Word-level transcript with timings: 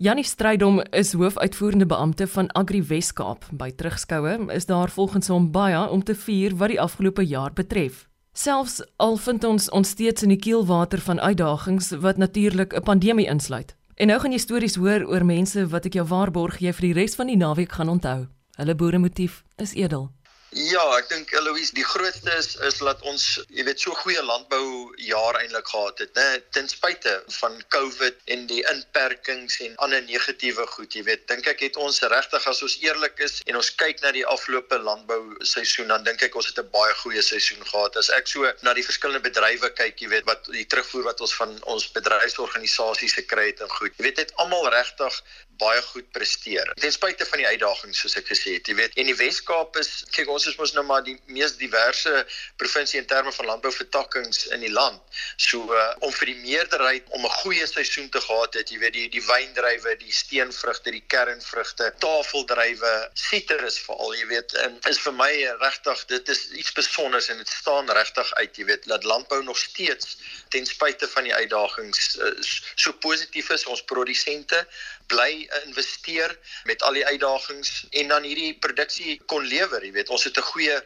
Janie 0.00 0.24
Strydom 0.24 0.78
is 0.96 1.12
hoofuitvoerende 1.12 1.86
beampte 1.86 2.26
van 2.26 2.46
Agri 2.56 2.78
Weskaap. 2.82 3.44
By 3.52 3.68
terugskoue 3.70 4.46
is 4.54 4.64
daar 4.66 4.88
volgens 4.88 5.28
hom 5.28 5.50
baie 5.52 5.82
om 5.92 6.00
te 6.02 6.14
vier 6.14 6.54
wat 6.56 6.72
die 6.72 6.80
afgelope 6.80 7.20
jaar 7.26 7.52
betref. 7.52 8.06
Selfs 8.32 8.78
al 8.96 9.18
vind 9.20 9.44
ons 9.44 9.68
ons 9.76 9.88
steeds 9.88 10.24
in 10.24 10.32
die 10.32 10.40
keelwater 10.40 11.04
van 11.04 11.20
uitdagings 11.20 11.90
wat 12.00 12.16
natuurlik 12.16 12.72
'n 12.72 12.82
pandemie 12.82 13.28
insluit. 13.28 13.76
En 13.94 14.06
nou 14.06 14.20
gaan 14.20 14.32
jy 14.32 14.38
stories 14.38 14.74
hoor 14.74 15.04
oor 15.04 15.24
mense 15.24 15.66
wat 15.66 15.84
ek 15.84 15.92
jou 15.92 16.06
waarborg 16.06 16.58
jy 16.60 16.72
vir 16.72 16.86
die 16.86 17.00
res 17.00 17.14
van 17.14 17.26
die 17.26 17.36
naweek 17.36 17.72
gaan 17.72 17.88
onthou. 17.88 18.26
Hulle 18.56 18.74
boeremotief 18.74 19.44
is 19.56 19.74
edel. 19.74 20.10
Ja, 20.50 20.82
ek 20.98 21.06
dink 21.06 21.30
Eloise, 21.30 21.70
die 21.76 21.84
grootste 21.86 22.32
is 22.34 22.56
is 22.66 22.80
dat 22.82 23.04
ons, 23.06 23.24
jy 23.54 23.62
weet, 23.68 23.78
so 23.78 23.94
goeie 23.94 24.22
landbou 24.26 24.90
jaar 24.98 25.36
eintlik 25.38 25.68
gehad 25.70 26.00
het, 26.02 26.10
né? 26.18 26.40
Ten 26.50 26.66
spyte 26.66 27.12
van 27.36 27.54
COVID 27.70 28.16
en 28.34 28.48
die 28.50 28.58
inperkings 28.72 29.60
en 29.62 29.76
ander 29.86 30.02
negatiewe 30.08 30.66
goed, 30.72 30.96
jy 30.98 31.04
weet, 31.06 31.22
dink 31.30 31.46
ek 31.52 31.62
het 31.62 31.78
ons 31.78 32.02
regtig 32.02 32.48
as 32.50 32.62
ons 32.66 32.74
eerlik 32.82 33.22
is 33.22 33.36
en 33.46 33.60
ons 33.60 33.70
kyk 33.78 34.02
na 34.02 34.10
die 34.16 34.24
afgelope 34.26 34.80
landbou 34.82 35.20
seisoen, 35.52 35.92
dan 35.94 36.02
dink 36.08 36.26
ek 36.26 36.34
ons 36.34 36.50
het 36.50 36.58
'n 36.58 36.66
baie 36.74 36.98
goeie 37.04 37.22
seisoen 37.22 37.62
gehad. 37.70 37.94
As 38.02 38.10
ek 38.10 38.26
so 38.26 38.50
na 38.66 38.74
die 38.74 38.86
verskillende 38.88 39.22
bedrywe 39.30 39.70
kyk, 39.70 40.02
jy 40.02 40.10
weet, 40.16 40.26
wat 40.26 40.50
die 40.50 40.66
terugvoer 40.66 41.06
wat 41.12 41.20
ons 41.20 41.34
van 41.38 41.54
ons 41.70 41.86
bedryfsorganisasies 41.94 43.14
gekry 43.22 43.52
het 43.54 43.62
en 43.62 43.70
goed. 43.78 43.94
Jy 43.94 44.02
weet, 44.10 44.18
het 44.18 44.34
almal 44.34 44.66
regtig 44.74 45.22
baie 45.60 45.82
goed 45.90 46.08
presteer. 46.16 46.72
Ten 46.80 46.92
spyte 46.92 47.26
van 47.28 47.42
die 47.42 47.46
uitdagings 47.46 48.00
soos 48.02 48.16
ek 48.20 48.30
gesê 48.32 48.56
het, 48.56 48.68
jy 48.68 48.76
weet, 48.78 48.96
en 49.00 49.10
die 49.10 49.16
Wes-Kaap 49.18 49.76
is 49.80 49.90
kyk 50.14 50.30
ons 50.32 50.48
is 50.50 50.56
mos 50.60 50.74
nou 50.76 50.84
maar 50.88 51.04
die 51.06 51.16
mees 51.28 51.56
diverse 51.60 52.24
provinsie 52.60 53.00
in 53.00 53.08
terme 53.10 53.32
van 53.36 53.50
landbouvertakkings 53.52 54.46
in 54.56 54.64
die 54.64 54.72
land. 54.72 55.00
So 55.36 55.68
uh, 55.76 55.92
om 56.06 56.12
vir 56.16 56.32
die 56.32 56.38
meerderheid 56.40 57.08
om 57.16 57.26
'n 57.26 57.36
goeie 57.42 57.66
seisoen 57.66 58.08
te 58.10 58.20
gehad 58.24 58.56
het, 58.58 58.72
jy 58.72 58.80
weet 58.82 58.96
die 58.96 59.08
die 59.12 59.24
wyndrywe, 59.26 59.96
die 60.00 60.12
steenvrugte, 60.12 60.94
die 60.96 61.04
kernvrugte, 61.06 61.92
tafeldrywe, 62.04 62.94
sitrus 63.14 63.78
veral, 63.86 64.14
jy 64.16 64.26
weet, 64.32 64.56
en 64.64 64.78
is 64.88 65.00
vir 65.04 65.16
my 65.16 65.32
regtig 65.60 66.04
dit 66.12 66.28
is 66.34 66.46
iets 66.50 66.72
spesiaals 66.72 67.28
en 67.32 67.40
dit 67.42 67.48
staan 67.48 67.90
regtig 67.90 68.32
uit, 68.40 68.56
jy 68.56 68.64
weet, 68.72 68.88
dat 68.90 69.04
landbou 69.04 69.42
nog 69.42 69.58
steeds 69.58 70.16
ten 70.48 70.66
spyte 70.66 71.08
van 71.08 71.28
die 71.28 71.34
uitdagings 71.34 72.16
uh, 72.18 72.32
so 72.74 72.92
positief 72.92 73.50
is 73.50 73.66
ons 73.66 73.82
produsente 73.92 74.66
bly 75.10 75.48
investeer 75.64 76.32
met 76.68 76.82
al 76.86 76.96
die 76.98 77.04
uitdagings 77.06 77.72
en 77.90 78.12
dan 78.12 78.26
hierdie 78.26 78.54
produksie 78.62 79.16
kon 79.30 79.46
lewer, 79.46 79.82
jy 79.84 79.92
weet. 79.96 80.12
Ons 80.14 80.24
het 80.28 80.38
'n 80.38 80.50
goeie 80.52 80.76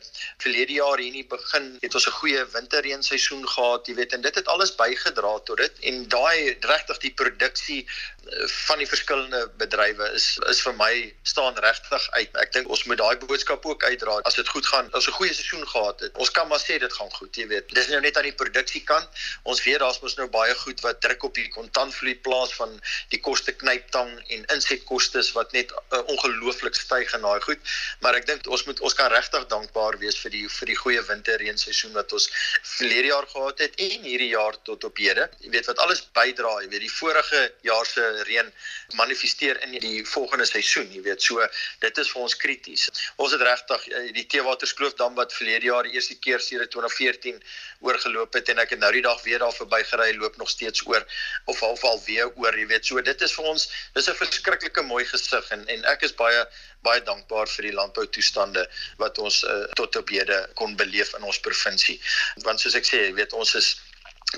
verlede 0.43 0.73
jaar 0.73 0.99
hier 0.99 1.13
in 1.13 1.21
die 1.21 1.29
begin 1.29 1.67
het 1.83 1.95
ons 1.95 2.07
'n 2.09 2.19
goeie 2.21 2.45
winterreenseisoen 2.57 3.45
gehad, 3.49 3.87
jy 3.87 3.95
weet, 3.95 4.13
en 4.13 4.21
dit 4.21 4.35
het 4.35 4.49
alles 4.49 4.75
bygedra 4.75 5.39
tot 5.45 5.59
dit 5.59 5.81
en 5.91 6.09
daai 6.09 6.57
regtig 6.61 6.99
die 6.99 7.15
produksie 7.15 7.81
eh, 7.85 8.49
van 8.67 8.79
die 8.79 8.89
verskillende 8.89 9.51
bedrywe 9.59 10.11
is 10.15 10.39
is 10.49 10.61
vir 10.61 10.75
my 10.75 11.15
staan 11.23 11.55
regtig 11.57 12.11
uit. 12.11 12.37
Ek 12.37 12.53
dink 12.53 12.69
ons 12.69 12.85
moet 12.85 12.99
daai 12.99 13.17
boodskap 13.17 13.67
ook 13.67 13.85
uitdra. 13.85 14.21
As 14.25 14.35
dit 14.35 14.49
goed 14.49 14.67
gaan, 14.67 14.89
as 14.93 15.07
'n 15.09 15.17
goeie 15.19 15.35
seisoen 15.35 15.69
gehad 15.69 16.01
het, 16.01 16.17
ons 16.17 16.31
kan 16.31 16.49
maar 16.49 16.61
sê 16.61 16.79
dit 16.79 16.93
gaan 16.93 17.13
goed, 17.13 17.37
jy 17.37 17.47
weet. 17.47 17.75
Dis 17.75 17.89
nou 17.89 18.01
net 18.01 18.17
aan 18.17 18.31
die 18.31 18.41
produksiekant. 18.43 19.09
Ons 19.43 19.63
weet 19.65 19.79
daar's 19.79 20.01
mos 20.01 20.17
nou 20.17 20.29
baie 20.29 20.55
goed 20.55 20.81
wat 20.81 21.01
druk 21.01 21.23
op 21.23 21.35
die 21.35 21.49
kontantvloei 21.49 22.15
plaas 22.15 22.55
van 22.55 22.81
die 23.09 23.21
koste 23.21 23.53
knyptang 23.53 24.14
en 24.37 24.45
insetkoste 24.55 25.23
wat 25.37 25.53
net 25.57 25.73
uh, 25.73 26.01
ongelooflik 26.13 26.75
styg 26.75 27.13
en 27.17 27.25
daai 27.27 27.41
goed. 27.45 27.61
Maar 28.05 28.19
ek 28.21 28.27
dink 28.29 28.49
ons 28.51 28.65
moet 28.69 28.81
ons 28.81 28.97
kan 28.99 29.11
regtig 29.13 29.47
dankbaar 29.53 29.99
wees 30.03 30.19
vir 30.23 30.35
die 30.35 30.45
vir 30.49 30.73
die 30.73 30.79
goeie 30.79 31.03
winterreenseisoen 31.09 31.95
wat 31.97 32.13
ons 32.17 32.29
verlede 32.77 33.11
jaar 33.11 33.29
gehad 33.31 33.63
het 33.65 33.79
en 33.87 34.07
hierdie 34.09 34.31
jaar 34.33 34.59
tot 34.69 34.85
op 34.89 34.99
hede. 35.03 35.29
Jy 35.45 35.53
weet 35.55 35.71
wat 35.71 35.83
alles 35.85 36.05
bydra, 36.17 36.55
jy 36.63 36.71
weet 36.73 36.87
die 36.87 36.93
vorige 36.93 37.43
jaar 37.67 37.87
se 37.89 38.05
reën 38.29 38.53
manifesteer 39.01 39.61
in 39.67 39.77
die 39.79 40.05
volgende 40.09 40.47
seisoen, 40.49 40.91
jy 40.93 41.03
weet. 41.07 41.23
So 41.23 41.45
dit 41.85 42.03
is 42.03 42.13
vir 42.13 42.27
ons 42.27 42.37
krities. 42.37 42.89
Ons 43.17 43.37
het 43.37 43.45
regtig 43.45 43.89
uh, 43.91 44.05
die 44.17 44.27
Teewaterskloofdam 44.35 45.17
wat 45.19 45.35
verlede 45.37 45.71
jaar 45.71 45.89
die 45.89 45.97
eerste 45.99 46.19
keer 46.19 46.43
sedert 46.43 46.73
2014 46.75 47.41
oorgeloop 47.85 48.35
het 48.35 48.49
en 48.53 48.63
ek 48.63 48.75
het 48.75 48.83
nou 48.83 48.91
die 48.95 49.05
dag 49.05 49.21
weer 49.25 49.43
daar 49.43 49.55
verbygery 49.55 50.15
loop 50.19 50.37
nog 50.41 50.51
steeds 50.51 50.87
oor 50.87 51.05
of 51.45 51.61
half 51.61 51.85
al 51.85 52.01
weer 52.07 52.31
oor, 52.41 52.57
jy 52.59 52.67
weet. 52.71 52.87
So 52.87 53.03
dit 53.05 53.25
is 53.27 53.35
vir 53.37 53.51
ons 53.53 53.67
dis 53.95 54.04
'n 54.09 54.19
verskriklike 54.21 54.83
mooi 54.83 55.05
gesig 55.05 55.51
en 55.57 55.67
en 55.75 55.85
ek 55.93 56.03
is 56.09 56.15
baie 56.21 56.45
baie 56.85 57.01
dankbaar 57.09 57.49
vir 57.49 57.69
die 57.69 57.77
landboutoestande 57.79 58.67
wat 59.03 59.19
ons 59.19 59.43
uh, 59.45 59.65
tot 59.81 59.97
op 59.97 60.13
hede 60.13 60.39
kon 60.61 60.77
beleef 60.77 61.15
in 61.19 61.23
ons 61.23 61.41
provinsie. 61.41 62.01
Want 62.45 62.61
soos 62.61 62.77
ek 62.81 62.89
sê, 62.89 63.01
jy 63.07 63.15
weet 63.21 63.33
ons 63.33 63.55
is 63.61 63.71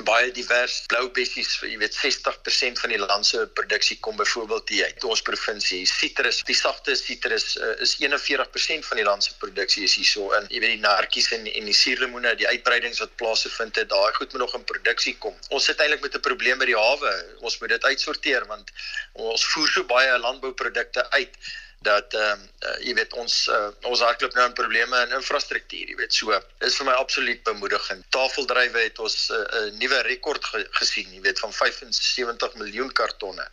baie 0.05 0.31
divers 0.35 0.83
blou 0.91 1.09
bessies 1.17 1.55
jy 1.63 1.77
weet 1.81 1.97
60% 1.97 2.81
van 2.83 2.93
die 2.93 3.01
land 3.01 3.27
se 3.27 3.45
produksie 3.59 3.97
kom 4.05 4.17
byvoorbeeld 4.17 4.69
hier 4.69 4.85
uit 4.91 5.05
ons 5.05 5.23
provinsie. 5.23 5.83
Sitrus 5.89 6.43
die 6.49 6.57
sagte 6.57 6.97
sitrus 6.99 7.57
uh, 7.57 7.73
is 7.85 7.97
41% 8.03 8.89
van 8.89 9.01
die 9.01 9.07
land 9.07 9.25
se 9.25 9.35
produksie 9.43 9.85
is 9.89 9.97
hierso 10.01 10.31
in 10.39 10.49
jy 10.53 10.63
weet 10.65 10.75
die 10.77 10.85
nartjies 10.85 11.31
en 11.37 11.47
en 11.53 11.71
die 11.71 11.77
suurlemoene 11.83 12.35
die 12.41 12.49
uitbreidings 12.49 13.03
wat 13.05 13.17
plaasvind 13.21 13.77
het 13.83 13.93
daai 13.93 14.13
goed 14.19 14.33
moet 14.33 14.45
nog 14.45 14.57
in 14.59 14.67
produksie 14.73 15.17
kom. 15.19 15.37
Ons 15.51 15.71
sit 15.71 15.81
eintlik 15.81 16.03
met 16.07 16.17
'n 16.17 16.27
probleem 16.29 16.59
by 16.59 16.67
die 16.73 16.81
hawe. 16.81 17.15
Ons 17.41 17.59
moet 17.61 17.75
dit 17.77 17.85
uitsorteer 17.85 18.47
want 18.47 18.73
ons 19.13 19.47
voer 19.53 19.69
so 19.69 19.85
baie 19.85 20.19
landbouprodukte 20.19 21.11
uit 21.11 21.39
dat 21.87 22.15
ehm 22.19 22.43
um, 22.43 22.43
uh, 22.67 22.75
jy 22.87 22.95
weet 22.99 23.15
ons 23.23 23.35
uh, 23.55 23.71
ons 23.91 24.03
hardloop 24.07 24.35
nou 24.39 24.47
in 24.51 24.59
probleme 24.61 25.01
in 25.07 25.17
infrastruktuur, 25.21 25.93
jy 25.93 25.97
weet 26.03 26.19
so. 26.19 26.37
Dis 26.65 26.79
vir 26.81 26.91
my 26.91 26.99
absoluut 26.99 27.43
bemoedigend. 27.49 28.05
Tafeldrywe 28.17 28.85
het 28.89 29.01
ons 29.07 29.17
eh, 29.31 29.39
'n 29.39 29.73
uh, 29.73 29.73
nuwe 29.81 30.03
rekord 30.11 30.45
ge 30.53 30.67
gesien, 30.81 31.11
jy 31.15 31.23
weet 31.29 31.43
van 31.45 31.53
75 31.63 32.55
miljoen 32.63 32.93
kartonne 32.93 33.49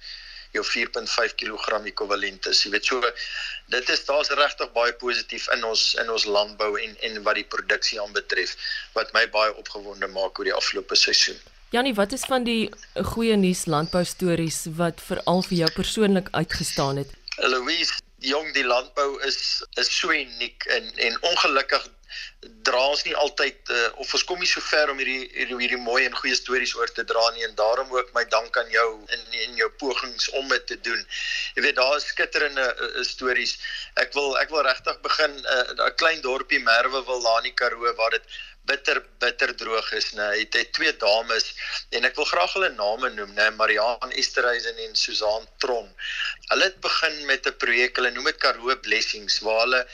jou 0.54 0.64
4.5 0.66 1.34
kg 1.40 1.80
ekwivalent 1.90 2.46
is. 2.52 2.62
Jy 2.66 2.72
weet 2.76 2.86
so 2.86 3.02
dit 3.74 3.90
is 3.90 4.06
daar's 4.06 4.30
regtig 4.38 4.70
baie 4.76 4.94
positief 5.02 5.48
in 5.56 5.66
ons 5.66 5.94
in 6.02 6.10
ons 6.14 6.26
landbou 6.26 6.76
en 6.82 6.96
en 7.10 7.24
wat 7.26 7.40
die 7.40 7.48
produksie 7.56 8.00
aanbetref 8.02 8.54
wat 8.98 9.14
my 9.18 9.26
baie 9.34 9.54
opgewonde 9.64 10.10
maak 10.14 10.40
oor 10.40 10.50
die 10.50 10.60
afgelope 10.62 10.96
seisoen. 11.00 11.40
Janie, 11.74 11.96
wat 11.98 12.14
is 12.14 12.26
van 12.30 12.44
die 12.46 12.70
goeie 13.16 13.36
nuus 13.36 13.66
landbou 13.66 14.04
stories 14.06 14.68
wat 14.78 15.02
veral 15.02 15.42
vir 15.50 15.58
jou 15.64 15.70
persoonlik 15.80 16.30
uitgestaan 16.38 17.02
het? 17.02 17.16
Louise, 17.42 17.98
jong 18.24 18.54
die 18.56 18.64
landbou 18.64 19.10
is 19.28 19.38
is 19.82 19.90
so 20.00 20.12
uniek 20.12 20.66
en 20.78 20.90
en 21.08 21.20
ongelukkig 21.32 21.90
dra 22.68 22.82
ons 22.92 23.02
nie 23.06 23.16
altyd 23.20 23.72
uh, 23.74 23.88
of 24.02 24.12
ons 24.16 24.24
kom 24.30 24.40
nie 24.40 24.50
so 24.50 24.62
ver 24.64 24.92
om 24.92 25.00
hierdie 25.02 25.26
hierdie, 25.34 25.58
hierdie 25.64 25.82
mooi 25.82 26.04
en 26.06 26.16
goeie 26.20 26.36
stories 26.38 26.74
oor 26.78 26.92
te 26.96 27.06
dra 27.10 27.24
nie 27.36 27.46
en 27.48 27.56
daarom 27.60 27.92
ook 27.96 28.12
my 28.18 28.24
dank 28.34 28.58
aan 28.60 28.70
jou 28.74 28.88
in 29.16 29.24
in 29.46 29.58
jou 29.60 29.70
pogings 29.82 30.30
om 30.40 30.48
dit 30.52 30.68
te 30.72 30.78
doen. 30.88 31.02
Jy 31.58 31.66
weet 31.66 31.80
daar 31.80 31.98
is 31.98 32.08
skitterende 32.14 32.68
uh, 32.88 33.04
stories. 33.08 33.58
Ek 34.04 34.16
wil 34.18 34.38
ek 34.42 34.54
wil 34.54 34.66
regtig 34.70 35.00
begin 35.08 35.36
'n 35.42 35.80
uh, 35.80 35.92
klein 36.02 36.22
dorpie 36.22 36.62
Merwe 36.64 37.04
wil 37.10 37.24
daar 37.28 37.42
in 37.44 37.52
die 37.52 37.58
Karoo 37.64 37.96
waar 38.00 38.18
dit 38.18 38.42
bitter 38.70 39.04
bitter 39.20 39.52
droog 39.60 39.92
is 40.00 40.12
nê. 40.18 40.30
Het 40.40 40.58
hy 40.60 40.64
twee 40.78 40.94
dames 41.02 41.50
en 41.98 42.08
ek 42.10 42.18
wil 42.20 42.30
graag 42.32 42.56
hulle 42.58 42.72
name 42.78 43.12
noem 43.18 43.36
nê, 43.38 43.50
Mariaan 43.60 44.16
Esterhuizen 44.22 44.82
en 44.88 44.96
Susan 45.00 45.48
Tron. 45.64 45.90
Hulle 46.50 46.70
het 46.70 46.80
begin 46.88 47.26
met 47.30 47.48
'n 47.48 47.58
projek, 47.64 47.96
hulle 48.00 48.12
noem 48.16 48.32
dit 48.32 48.42
Karoo 48.46 48.76
Blessings 48.88 49.40
waar 49.46 49.64
hulle 49.66 49.86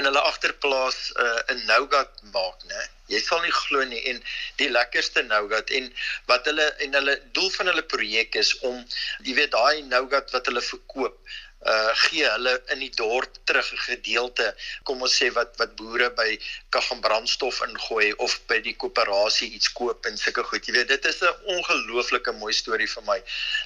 in 0.00 0.08
hulle 0.08 0.20
agterplaas 0.30 0.98
uh, 1.20 1.40
'n 1.52 1.66
nougat 1.68 2.12
maak 2.34 2.62
nê. 2.70 2.82
Jy 3.12 3.20
sal 3.20 3.42
nie 3.44 3.52
glo 3.52 3.84
nie 3.84 4.00
en 4.10 4.22
die 4.60 4.70
lekkerste 4.70 5.22
nougat 5.28 5.70
en 5.78 5.90
wat 6.30 6.46
hulle 6.48 6.68
en 6.86 6.94
hulle 6.98 7.16
doel 7.36 7.50
van 7.58 7.72
hulle 7.72 7.84
projek 7.94 8.38
is 8.42 8.54
om 8.68 8.78
jy 9.26 9.34
weet 9.40 9.52
daai 9.52 9.82
nougat 9.90 10.32
wat 10.32 10.48
hulle 10.48 10.64
verkoop 10.70 11.18
uh 11.62 11.90
gee 11.94 12.26
hulle 12.26 12.56
in 12.74 12.80
die 12.82 12.90
dorp 12.96 13.36
terug 13.44 13.72
'n 13.72 13.78
gedeelte 13.78 14.54
kom 14.82 15.02
ons 15.02 15.14
sê 15.22 15.30
wat 15.32 15.54
wat 15.60 15.76
boere 15.76 16.10
by 16.10 16.38
kan 16.74 17.00
brandstof 17.00 17.60
ingooi 17.66 18.12
of 18.12 18.34
by 18.50 18.58
die 18.64 18.74
koöperasie 18.74 19.50
iets 19.52 19.72
koop 19.72 20.06
en 20.06 20.16
sulke 20.18 20.42
goed. 20.42 20.66
Jy 20.66 20.72
weet 20.72 20.88
dit 20.88 21.04
is 21.04 21.20
'n 21.22 21.34
ongelooflike 21.54 22.32
mooi 22.32 22.52
storie 22.52 22.88
vir 22.88 23.02
my. 23.06 23.18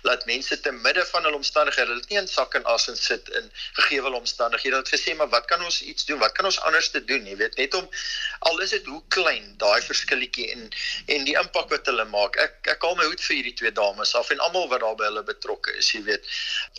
Laat 0.03 0.27
mense 0.27 0.61
te 0.61 0.73
midde 0.73 1.05
van 1.13 1.25
hul 1.25 1.39
omstandighede 1.41 1.89
hulle 1.89 2.05
nie 2.11 2.19
in 2.19 2.29
sak 2.29 2.55
en 2.55 2.65
as 2.65 2.89
en 2.89 2.97
sit 2.97 3.29
in 3.29 3.51
gegee 3.73 4.03
wil 4.03 4.19
omstandighede. 4.21 4.77
Het 4.77 4.95
gesê 4.97 5.17
maar 5.17 5.29
wat 5.29 5.45
kan 5.45 5.65
ons 5.65 5.83
iets 5.83 6.05
doen? 6.05 6.19
Wat 6.19 6.33
kan 6.33 6.45
ons 6.45 6.61
anders 6.61 6.91
te 6.91 7.05
doen? 7.05 7.27
Jy 7.27 7.37
weet 7.37 7.57
net 7.57 7.75
om 7.75 7.89
al 8.39 8.61
is 8.61 8.71
dit 8.71 8.87
hoe 8.87 9.03
klein 9.09 9.55
daai 9.57 9.83
verskilletjie 9.83 10.51
en 10.53 10.69
en 11.07 11.25
die 11.25 11.37
impak 11.39 11.71
wat 11.71 11.87
hulle 11.87 12.05
maak. 12.05 12.37
Ek 12.37 12.69
ek 12.75 12.83
haal 12.83 12.97
my 12.97 13.05
hoed 13.05 13.21
vir 13.21 13.37
hierdie 13.37 13.55
twee 13.55 13.73
dames 13.73 14.15
af 14.15 14.31
en 14.31 14.39
almal 14.39 14.69
wat 14.69 14.81
daarbey 14.81 15.07
hulle 15.07 15.23
betrokke 15.23 15.77
is 15.77 15.93
jy 15.93 16.03
weet. 16.03 16.25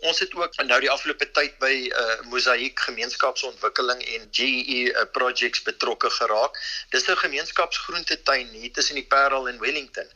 Ons 0.02 0.20
het 0.20 0.34
ook 0.36 0.62
nou 0.64 0.80
die 0.80 0.92
afgelope 1.08 1.32
tyd 1.32 1.54
by 1.62 1.76
uh, 1.88 2.16
Mosaïek 2.28 2.80
gemeenskapsontwikkeling 2.84 4.02
en 4.16 4.26
GE 4.36 4.92
uh, 4.92 5.06
projects 5.16 5.62
betrokke 5.64 6.10
geraak. 6.12 6.60
Dis 6.92 7.08
'n 7.08 7.16
gemeenskapsgroentetuin 7.16 8.50
hier 8.52 8.72
tussen 8.76 9.00
die 9.00 9.08
Parel 9.08 9.48
en 9.48 9.60
Wellington 9.60 10.10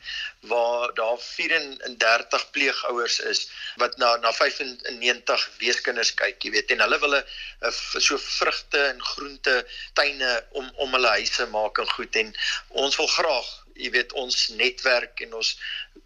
waar 0.52 0.92
daar 0.94 1.16
34 1.18 2.50
pleegouers 2.50 3.20
is 3.20 3.48
wat 3.76 3.96
na 3.96 4.16
na 4.16 4.32
95 4.32 5.48
weeskinders 5.58 6.14
kyk, 6.14 6.42
jy 6.44 6.50
weet, 6.50 6.70
en 6.70 6.84
hulle 6.84 6.98
wil 7.00 7.16
'n 7.16 7.72
so 8.00 8.18
vrugte 8.18 8.78
en 8.92 9.00
groente 9.02 9.66
tuine 9.94 10.44
om 10.50 10.70
om 10.76 10.92
hulle 10.92 11.16
huise 11.16 11.46
maak 11.46 11.78
en 11.78 11.88
goed 11.96 12.16
en 12.16 12.34
ons 12.68 12.96
wil 12.96 13.06
graag 13.06 13.61
jy 13.74 13.90
weet 13.94 14.12
ons 14.12 14.48
netwerk 14.58 15.20
en 15.26 15.34
ons 15.34 15.52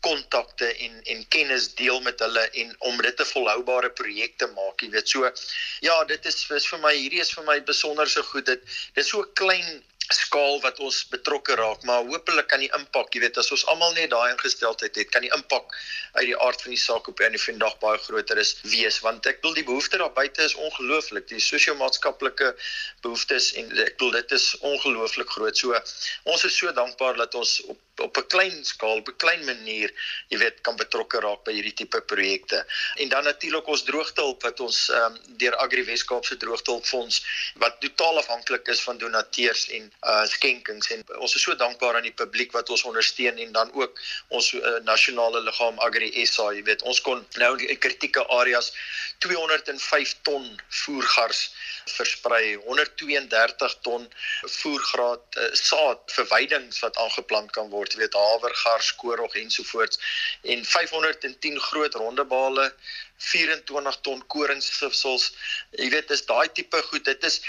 kontakte 0.04 0.68
en 0.86 1.00
en 1.14 1.24
kennis 1.34 1.68
deel 1.78 2.00
met 2.04 2.20
hulle 2.20 2.44
en 2.62 2.74
om 2.90 3.02
dit 3.02 3.20
'n 3.20 3.30
volhoubare 3.32 3.90
projek 3.90 4.38
te 4.38 4.46
maak, 4.46 4.80
jy 4.80 4.90
weet. 4.90 5.08
So 5.08 5.32
ja, 5.80 6.04
dit 6.04 6.26
is, 6.26 6.50
is 6.50 6.66
vir 6.66 6.78
my 6.78 6.94
hierdie 6.94 7.20
is 7.20 7.34
vir 7.34 7.44
my 7.44 7.60
besonder 7.60 8.08
so 8.08 8.22
goed. 8.22 8.46
Dit 8.46 8.62
dit 8.94 9.04
is 9.04 9.10
so 9.10 9.22
klein 9.34 9.82
skaal 10.14 10.61
wat 10.62 10.79
ons 10.79 11.00
betrokke 11.11 11.56
raak, 11.58 11.82
maar 11.88 12.05
hopelik 12.06 12.47
kan 12.50 12.61
die 12.62 12.70
impak, 12.79 13.14
jy 13.14 13.23
weet, 13.25 13.38
as 13.41 13.50
ons 13.55 13.64
almal 13.73 13.94
net 13.97 14.11
daai 14.12 14.32
ingesteldheid 14.32 14.94
het, 15.00 15.11
kan 15.11 15.25
die 15.25 15.32
impak 15.35 15.75
uit 16.19 16.26
die 16.31 16.37
aard 16.47 16.62
van 16.62 16.75
die 16.75 16.81
saak 16.81 17.08
op 17.08 17.20
'n 17.20 17.38
vandag 17.38 17.79
baie 17.79 17.99
groter 17.99 18.38
is 18.38 18.56
wees, 18.62 19.00
want 19.00 19.26
ek 19.26 19.41
bedoel 19.41 19.55
die 19.55 19.69
behoefte 19.70 19.99
daar 19.99 20.12
buite 20.12 20.43
is 20.43 20.55
ongelooflik, 20.55 21.29
die 21.29 21.41
sosio-maatskaplike 21.41 22.55
behoeftes 23.03 23.53
en 23.55 23.70
ek 23.79 23.97
bedoel 23.97 24.12
dit 24.20 24.32
is 24.32 24.47
ongelooflik 24.61 25.29
groot. 25.29 25.56
So 25.56 25.75
ons 26.25 26.44
is 26.44 26.56
so 26.56 26.73
dankbaar 26.73 27.17
dat 27.17 27.35
ons 27.35 27.61
op 27.67 27.79
op 28.00 28.16
'n 28.16 28.26
klein 28.26 28.64
skaal, 28.64 28.96
op 28.96 29.08
'n 29.08 29.16
klein 29.16 29.44
manier, 29.44 29.93
jy 30.28 30.38
weet, 30.38 30.60
kan 30.60 30.76
betrokke 30.76 31.20
raak 31.20 31.44
by 31.44 31.52
hierdie 31.52 31.75
tipe 31.75 32.00
projekte. 32.00 32.66
En 32.94 33.08
dan 33.08 33.25
natuurlik 33.25 33.66
ons 33.66 33.82
droogtehulp 33.82 34.43
wat 34.43 34.60
ons 34.60 34.88
ehm 34.88 35.02
um, 35.04 35.19
deur 35.40 35.56
Agri 35.56 35.84
Weskaap 35.84 36.25
se 36.25 36.37
droogtehulpfonds 36.37 37.22
wat 37.54 37.81
totaal 37.81 38.19
afhanklik 38.19 38.69
is 38.69 38.81
van 38.81 38.98
donateurs 38.98 39.69
en 39.69 39.93
uh 40.02 40.25
skenkings. 40.26 40.90
En 40.90 41.04
ons 41.19 41.34
is 41.34 41.43
so 41.43 41.54
dankbaar 41.54 41.94
aan 41.96 42.08
die 42.08 42.19
publiek 42.22 42.52
wat 42.52 42.70
ons 42.70 42.82
ondersteun 42.82 43.38
en 43.38 43.52
dan 43.52 43.72
ook 43.72 44.00
ons 44.28 44.52
uh, 44.52 44.78
nasionale 44.82 45.40
liggaam 45.40 45.78
Agri 45.78 46.26
SA, 46.26 46.50
jy 46.52 46.62
weet, 46.62 46.82
ons 46.82 47.00
kon 47.00 47.26
nou 47.37 47.52
in 47.64 47.78
kritieke 47.78 48.26
areas 48.26 48.72
205 49.19 50.14
ton 50.22 50.60
voergars 50.69 51.50
versprei 51.87 52.56
132 52.64 53.76
ton 53.81 54.08
voergraad 54.43 55.38
uh, 55.38 55.48
saad 55.52 56.02
verwydings 56.19 56.81
wat 56.84 56.96
aangeplant 56.96 57.50
kan 57.50 57.70
word 57.70 57.85
jy 57.92 58.00
weet 58.02 58.18
havergars 58.18 58.94
korrog 59.00 59.34
ensovoorts 59.34 60.00
en 60.42 60.64
510 60.64 61.58
groot 61.68 61.94
rondebale 61.94 62.74
24 63.18 64.00
ton 64.08 64.22
koringssifsels 64.34 65.30
jy 65.78 65.88
weet 65.94 66.08
dis 66.08 66.26
daai 66.26 66.48
tipe 66.58 66.82
goed 66.90 67.04
dit 67.04 67.24
is 67.30 67.40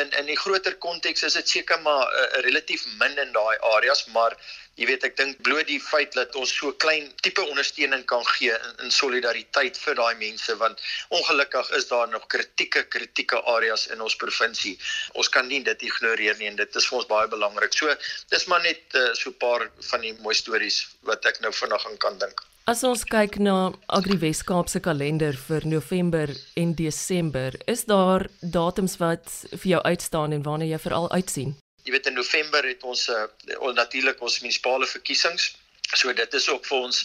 in 0.00 0.12
in 0.20 0.26
die 0.26 0.38
groter 0.44 0.76
konteks 0.86 1.22
is 1.22 1.38
dit 1.40 1.48
seker 1.48 1.80
maar 1.80 2.06
'n 2.06 2.22
uh, 2.22 2.44
relatief 2.48 2.86
min 3.02 3.18
in 3.18 3.32
daai 3.32 3.56
areas 3.74 4.06
maar 4.06 4.36
jy 4.76 4.86
weet 4.90 5.04
ek 5.08 5.14
dink 5.16 5.38
bloot 5.46 5.68
die 5.70 5.80
feit 5.80 6.12
dat 6.18 6.34
ons 6.40 6.50
so 6.60 6.72
klein 6.84 7.06
tipe 7.24 7.42
ondersteuning 7.42 8.02
kan 8.12 8.24
gee 8.36 8.52
in, 8.52 8.74
in 8.84 8.90
solidariteit 8.96 9.78
vir 9.84 9.96
daai 10.00 10.14
mense 10.22 10.56
want 10.62 10.82
ongelukkig 11.18 11.70
is 11.78 11.88
daar 11.92 12.10
nog 12.12 12.26
kritieke 12.34 12.82
kritieke 12.96 13.40
areas 13.54 13.86
in 13.94 14.04
ons 14.08 14.18
provinsie. 14.20 14.74
Ons 15.14 15.32
kan 15.36 15.48
nie 15.48 15.62
dit 15.70 15.86
ignoreer 15.88 16.36
nie 16.40 16.50
en 16.50 16.60
dit 16.60 16.76
is 16.82 16.88
vir 16.90 16.98
ons 16.98 17.08
baie 17.14 17.30
belangrik. 17.36 17.72
So 17.72 17.96
dis 18.34 18.44
maar 18.52 18.62
net 18.68 19.00
uh, 19.00 19.08
so 19.14 19.30
'n 19.30 19.40
paar 19.46 19.70
van 19.92 20.04
die 20.04 20.12
mooi 20.20 20.34
stories 20.34 20.84
wat 21.08 21.24
ek 21.32 21.40
nou 21.40 21.52
vinnig 21.62 21.88
kan 22.04 22.20
dink. 22.20 22.44
As 22.66 22.82
ons 22.82 23.04
kyk 23.06 23.36
na 23.38 23.72
Agri 23.86 24.16
Weskaap 24.18 24.66
se 24.68 24.80
kalender 24.82 25.36
vir 25.38 25.62
November 25.70 26.32
en 26.58 26.72
Desember, 26.74 27.54
is 27.70 27.84
daar 27.86 28.26
datums 28.42 28.98
wat 28.98 29.30
vir 29.52 29.68
jou 29.76 29.82
uitstaan 29.86 30.34
en 30.34 30.42
waarna 30.42 30.66
jy 30.66 30.80
veral 30.82 31.06
uitsien? 31.14 31.54
jy 31.86 31.94
weet 31.94 32.08
in 32.10 32.18
November 32.18 32.66
het 32.66 32.82
ons 32.82 33.06
uh, 33.14 33.28
natuurlik 33.76 34.18
ons 34.22 34.40
munisipale 34.42 34.88
verkiesings. 34.90 35.52
So 35.94 36.10
dit 36.18 36.32
is 36.34 36.48
ook 36.50 36.64
vir 36.66 36.88
ons 36.88 37.04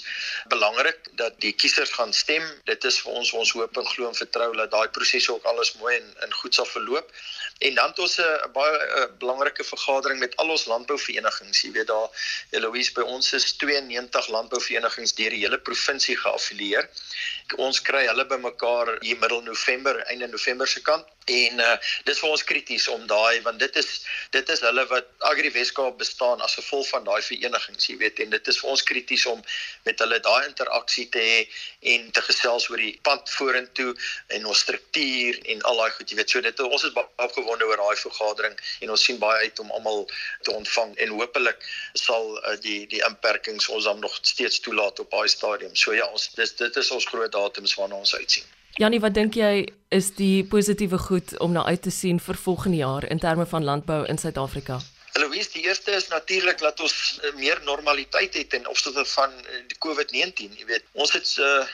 belangrik 0.49 1.11
dat 1.19 1.35
die 1.43 1.51
kiesers 1.53 1.91
gaan 1.93 2.13
stem. 2.17 2.41
Dit 2.65 2.87
is 2.89 2.97
vir 3.03 3.19
ons 3.19 3.29
ons 3.37 3.51
hoop 3.53 3.77
en 3.77 3.89
glo 3.91 4.09
en 4.09 4.17
vertrou 4.17 4.49
dat 4.57 4.71
daai 4.73 4.89
proses 4.95 5.29
ook 5.29 5.45
alles 5.45 5.75
mooi 5.77 5.93
en 5.99 6.07
in 6.25 6.33
goed 6.39 6.57
sal 6.57 6.65
verloop. 6.65 7.13
En 7.61 7.75
dan 7.77 7.89
het 7.89 7.99
ons 7.99 8.17
'n 8.17 8.51
baie 8.53 8.77
a, 8.99 9.07
belangrike 9.23 9.63
vergadering 9.63 10.19
met 10.19 10.35
al 10.35 10.49
ons 10.49 10.65
landbouverenigings. 10.65 11.61
Jy 11.61 11.71
weet 11.71 11.87
daar 11.87 12.09
Eloise 12.49 12.93
by 12.93 13.01
ons 13.01 13.33
is 13.33 13.53
92 13.61 14.27
landbouverenigings 14.27 15.13
deur 15.13 15.29
die 15.29 15.43
hele 15.45 15.59
provinsie 15.59 16.17
geaffilieer. 16.17 16.89
Ons 17.55 17.81
kry 17.81 18.05
hulle 18.07 18.25
bymekaar 18.25 18.97
hier 19.01 19.17
middel 19.19 19.41
November, 19.41 19.99
einde 20.05 20.27
November 20.27 20.67
se 20.67 20.81
kant. 20.81 21.05
En 21.25 21.59
uh 21.59 21.75
dis 22.03 22.19
vir 22.19 22.29
ons 22.29 22.43
krities 22.43 22.87
om 22.87 23.03
daai 23.07 23.41
want 23.45 23.59
dit 23.59 23.75
is 23.75 23.89
dit 24.33 24.49
is 24.49 24.63
hulle 24.65 24.85
wat 24.89 25.07
Agri 25.29 25.51
Weskaap 25.53 25.97
bestaan 25.97 26.41
as 26.41 26.55
gevolg 26.57 26.87
van 26.89 27.03
daai 27.03 27.21
verenigings, 27.21 27.85
jy 27.87 27.97
weet, 27.97 28.19
en 28.19 28.29
dit 28.33 28.47
is 28.47 28.59
vir 28.59 28.69
ons 28.69 28.83
krities 28.83 29.25
om 29.29 29.43
met 29.85 29.99
hulle 29.99 30.19
daai 30.19 30.47
interaksie 30.47 31.07
te 31.13 31.21
hê 31.21 31.37
en 31.93 32.09
te 32.11 32.21
gesels 32.25 32.69
oor 32.71 32.81
die 32.81 32.97
pad 33.03 33.29
vorentoe 33.37 33.93
en 34.27 34.45
ons 34.45 34.63
struktuur 34.65 35.37
en 35.53 35.61
al 35.69 35.83
daai 35.83 35.91
goed, 35.91 36.09
jy 36.09 36.17
weet. 36.17 36.33
So 36.33 36.41
dit 36.41 36.65
ons 36.65 36.89
is 36.89 36.95
baie 36.97 37.29
opgewonde 37.51 37.65
oor 37.65 37.77
daai 37.77 37.97
vergadering 37.97 38.55
en 38.81 38.91
ons 38.91 39.03
sien 39.03 39.19
baie 39.19 39.45
uit 39.45 39.59
om 39.59 39.71
almal 39.71 40.07
te 40.41 40.51
ontvang 40.51 40.95
en 40.97 41.09
hopelik 41.17 41.59
sal 41.93 42.37
uh, 42.37 42.55
die 42.61 42.87
die 42.87 43.01
inperkings 43.07 43.69
ons 43.69 43.83
dan 43.83 43.99
nog 43.99 44.17
steeds 44.21 44.59
toelaat 44.59 44.99
op 44.99 45.11
daai 45.11 45.27
stadium. 45.27 45.75
So 45.75 45.93
ja, 45.93 46.07
ons 46.11 46.31
dis 46.35 46.55
dit 46.55 46.75
is 46.75 46.91
ons 46.91 47.05
groot 47.05 47.31
datums 47.31 47.75
waarna 47.75 47.95
ons 47.95 48.15
uitsien. 48.15 48.45
Janie, 48.79 49.01
wat 49.03 49.13
dink 49.13 49.35
jy 49.35 49.67
is 49.91 50.13
die 50.15 50.45
positiewe 50.47 50.97
goed 50.97 51.37
om 51.39 51.51
na 51.51 51.65
uit 51.67 51.81
te 51.81 51.91
sien 51.91 52.19
vir 52.19 52.37
volgende 52.39 52.77
jaar 52.77 53.03
in 53.11 53.19
terme 53.19 53.45
van 53.45 53.63
landbou 53.63 54.05
in 54.07 54.17
Suid-Afrika? 54.17 54.79
Louise, 55.19 55.51
die 55.51 55.65
eerste 55.67 55.91
is 55.91 56.07
natuurlik 56.07 56.61
dat 56.63 56.79
ons 56.79 57.19
uh, 57.19 57.33
meer 57.35 57.59
normaliteit 57.67 58.33
het 58.33 58.53
in 58.55 58.67
opsigte 58.71 59.03
van 59.05 59.33
uh, 59.43 59.59
die 59.67 59.75
COVID-19, 59.83 60.55
jy 60.55 60.65
weet. 60.69 60.87
Ons 60.95 61.11
het 61.11 61.33
uh, 61.43 61.65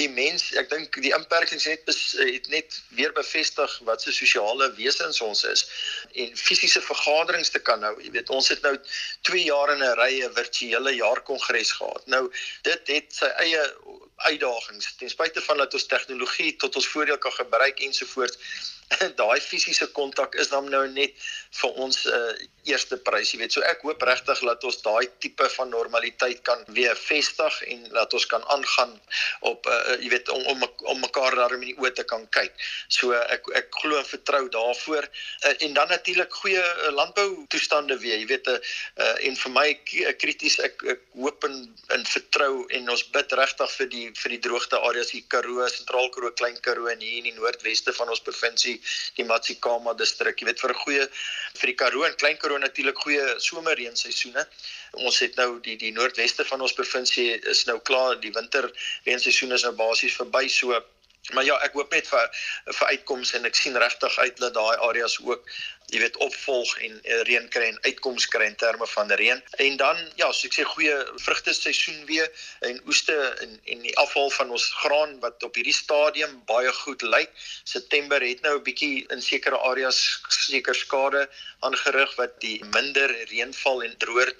die 0.00 0.08
mens, 0.08 0.46
ek 0.56 0.70
dink 0.70 0.96
die 1.04 1.12
inperkings 1.14 1.64
het 1.68 1.84
het 1.86 2.48
net 2.52 2.78
weer 2.96 3.12
bevestig 3.12 3.78
wat 3.88 4.02
se 4.02 4.12
sosiale 4.12 4.70
wesens 4.78 5.20
ons 5.20 5.44
is 5.44 5.64
en 6.14 6.36
fisiese 6.36 6.80
vergaderings 6.80 7.50
te 7.50 7.58
kan 7.58 7.82
hou. 7.82 7.94
Jy 8.02 8.10
weet, 8.16 8.30
ons 8.30 8.48
het 8.48 8.62
nou 8.62 8.76
2 9.28 9.44
jaar 9.44 9.74
in 9.74 9.82
'n 9.82 9.96
ry 10.00 10.22
'n 10.22 10.34
virtuele 10.34 10.94
jaarkongres 10.94 11.72
gehad. 11.72 12.06
Nou 12.06 12.30
dit 12.62 12.88
het 12.96 13.12
sy 13.12 13.30
eie 13.44 13.62
uitdagings 14.16 14.94
ten 14.98 15.10
spyte 15.10 15.42
van 15.42 15.56
dat 15.56 15.74
ons 15.74 15.86
tegnologie 15.86 16.56
tot 16.56 16.76
ons 16.76 16.88
voordeel 16.88 17.18
kan 17.18 17.32
gebruik 17.32 17.80
ensovoorts 17.80 18.38
daai 19.20 19.40
fisiese 19.40 19.86
kontak 19.96 20.34
is 20.34 20.50
dan 20.52 20.68
nou 20.70 20.84
net 20.90 21.14
vir 21.60 21.78
ons 21.84 21.98
uh, 22.08 22.32
eerste 22.68 22.96
prys, 23.04 23.32
jy 23.32 23.40
weet. 23.42 23.54
So 23.54 23.64
ek 23.66 23.82
hoop 23.86 24.02
regtig 24.06 24.40
dat 24.46 24.64
ons 24.64 24.78
daai 24.84 25.08
tipe 25.22 25.48
van 25.56 25.72
normaliteit 25.72 26.42
kan 26.46 26.62
weer 26.76 26.96
vestig 26.98 27.58
en 27.68 27.84
dat 27.90 28.14
ons 28.14 28.26
kan 28.30 28.44
aangaan 28.54 28.94
op 29.48 29.66
uh, 29.66 29.96
jy 30.00 30.12
weet 30.14 30.30
om 30.32 30.46
om 30.54 30.64
om 30.92 31.02
mekaar 31.02 31.36
daarin 31.38 31.62
in 31.62 31.72
die 31.72 31.78
oë 31.82 31.92
te 31.98 32.06
kan 32.08 32.24
kyk. 32.36 32.54
So 32.88 33.16
ek 33.18 33.48
ek 33.58 33.70
glo 33.82 33.98
en 33.98 34.08
vertrou 34.08 34.44
daarvoor 34.54 35.08
uh, 35.08 35.54
en 35.66 35.76
dan 35.78 35.90
natuurlik 35.92 36.32
goeie 36.42 36.62
uh, 36.62 36.92
landbou 36.94 37.44
toestande 37.52 37.98
weer, 38.02 38.18
jy 38.22 38.28
weet 38.30 38.50
uh, 38.52 38.58
uh, 39.02 39.16
en 39.28 39.38
vir 39.42 39.54
my 39.56 39.66
krities 40.22 40.58
ek 40.62 40.86
ek 40.96 41.04
hoop 41.18 41.48
en 41.48 41.58
en 41.96 42.06
vertrou 42.08 42.64
en 42.78 42.94
ons 42.94 43.04
bid 43.14 43.36
regtig 43.38 43.76
vir 43.78 43.92
die 43.92 44.06
vir 44.22 44.36
die 44.36 44.42
droogte 44.46 44.80
areas 44.88 45.12
hier 45.12 45.26
Karoo, 45.32 45.66
Sentraal 45.68 46.10
Karoo, 46.14 46.32
Klein 46.38 46.58
Karoo 46.64 46.88
en 46.92 47.02
hier 47.02 47.18
in 47.20 47.30
die 47.30 47.36
noordweste 47.36 47.94
van 47.96 48.10
ons 48.12 48.22
provinsie 48.24 48.78
die 49.18 49.26
Matsikama 49.28 49.94
distrik. 49.98 50.40
Jy 50.40 50.46
weet 50.50 50.60
vir 50.60 50.70
'n 50.70 50.82
goeie 50.84 51.08
vir 51.60 51.72
die 51.72 51.78
Karoo 51.82 52.04
en 52.04 52.16
Klein 52.16 52.38
Karoo 52.38 52.58
natuurlik 52.58 52.98
goeie 52.98 53.26
somerreenseisoene. 53.38 54.46
Ons 54.92 55.18
het 55.18 55.36
nou 55.36 55.60
die 55.60 55.76
die 55.76 55.92
noordweste 55.92 56.44
van 56.44 56.60
ons 56.60 56.72
provinsie 56.72 57.28
is 57.54 57.64
nou 57.66 57.78
klaar, 57.80 58.20
die 58.20 58.32
winterreenseisoen 58.32 59.52
is 59.52 59.62
nou 59.62 59.72
basies 59.72 60.16
verby 60.16 60.48
so 60.48 60.82
Maar 61.30 61.44
ja, 61.44 61.56
ek 61.62 61.76
hoop 61.78 61.92
net 61.94 62.08
vir 62.10 62.30
vir 62.78 62.88
uitkomste 62.88 63.36
en 63.38 63.46
ek 63.46 63.54
sien 63.54 63.78
regtig 63.78 64.16
uit 64.18 64.40
dat 64.42 64.56
daai 64.56 64.74
areas 64.88 65.20
ook 65.22 65.46
jy 65.86 66.00
weet 66.00 66.16
opvolg 66.24 66.78
en 66.86 66.94
uh, 67.02 67.20
reën 67.28 67.48
kry 67.52 67.68
en 67.72 67.78
uitkoms 67.86 68.26
kry 68.32 68.46
in 68.48 68.56
terme 68.56 68.86
van 68.86 69.10
reën. 69.20 69.42
En 69.66 69.76
dan 69.76 69.98
ja, 70.20 70.30
so 70.32 70.48
ek 70.48 70.56
sê 70.56 70.64
goeie 70.68 70.94
vrugte 71.24 71.54
seisoen 71.56 72.04
weer 72.08 72.28
en 72.68 72.80
oeste 72.86 73.16
en 73.44 73.58
en 73.72 73.82
die 73.86 73.96
afval 74.00 74.30
van 74.30 74.50
ons 74.50 74.68
graan 74.82 75.18
wat 75.20 75.42
op 75.42 75.54
hierdie 75.58 75.76
stadium 75.76 76.38
baie 76.48 76.72
goed 76.82 77.02
lyk. 77.02 77.30
September 77.64 78.22
het 78.24 78.42
nou 78.42 78.56
'n 78.58 78.64
bietjie 78.64 79.06
in 79.10 79.22
sekere 79.22 79.58
areas 79.58 80.00
seker 80.28 80.74
skade 80.74 81.28
aangerig 81.60 82.14
wat 82.16 82.40
die 82.40 82.58
minder 82.74 83.10
reënval 83.30 83.82
en 83.86 83.94
droër 83.98 84.32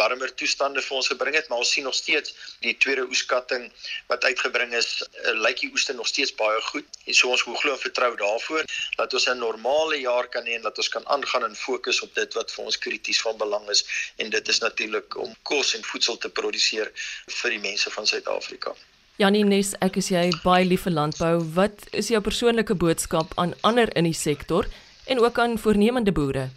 warmer 0.00 0.34
toestande 0.34 0.82
vir 0.82 0.96
ons 0.96 1.08
gebring 1.12 1.34
het, 1.34 1.48
maar 1.48 1.62
ons 1.64 1.72
sien 1.72 1.84
nog 1.84 1.94
steeds 1.94 2.34
die 2.60 2.76
tweede 2.76 3.06
oeskatting 3.06 3.70
wat 4.10 4.24
uitgebring 4.24 4.74
is, 4.74 4.90
uh, 5.24 5.32
lyk 5.46 5.60
die 5.60 5.70
oeste 5.72 5.92
nog 5.92 6.06
steeds 6.06 6.34
baie 6.34 6.60
goed. 6.70 6.88
En 7.06 7.14
so 7.14 7.30
ons 7.30 7.42
glo 7.42 7.72
en 7.72 7.78
vertrou 7.80 8.12
daarvoor 8.16 8.64
dat 8.96 9.14
ons 9.14 9.28
'n 9.28 9.38
normale 9.38 10.00
jaar 10.00 10.28
kan 10.28 10.44
hê 10.44 10.56
en 10.58 10.62
dat 10.62 10.78
ons 10.78 10.85
kan 10.88 11.06
aangaan 11.06 11.44
en 11.44 11.56
fokus 11.56 12.02
op 12.02 12.14
dit 12.14 12.34
wat 12.34 12.50
vir 12.50 12.64
ons 12.64 12.78
krities 12.78 13.20
van 13.22 13.36
belang 13.36 13.68
is 13.70 13.84
en 14.16 14.30
dit 14.30 14.48
is 14.48 14.60
natuurlik 14.64 15.16
om 15.16 15.34
kos 15.42 15.74
en 15.74 15.84
voedsel 15.84 16.18
te 16.18 16.28
produseer 16.28 16.92
vir 17.40 17.56
die 17.56 17.62
mense 17.62 17.90
van 17.90 18.06
Suid-Afrika. 18.06 18.74
Janie 19.16 19.44
Nes, 19.48 19.72
ek 19.80 19.96
is 19.96 20.10
jy 20.12 20.26
baie 20.42 20.64
lief 20.68 20.82
vir 20.84 20.92
landbou. 20.92 21.40
Wat 21.56 21.86
is 21.96 22.10
jou 22.12 22.20
persoonlike 22.20 22.74
boodskap 22.76 23.32
aan 23.40 23.54
ander 23.64 23.88
in 23.96 24.04
die 24.04 24.16
sektor 24.16 24.68
en 25.06 25.22
ook 25.24 25.38
aan 25.38 25.58
voornemende 25.58 26.12
boere? 26.12 26.50